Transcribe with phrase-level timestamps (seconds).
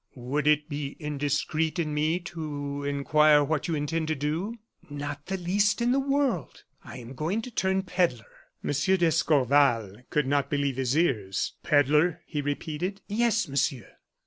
[0.15, 4.55] "Would it be indiscreet in me to inquire what you intend to do?"
[4.89, 6.63] "Not the least in the world.
[6.83, 8.25] I am going to turn pedler."
[8.63, 8.71] M.
[8.71, 11.53] d'Escorval could not believe his ears.
[11.61, 13.01] "Pedler?" he repeated.
[13.07, 13.89] "Yes, Monsieur.